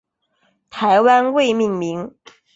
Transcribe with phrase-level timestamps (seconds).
[0.71, 2.15] 台湾未命名。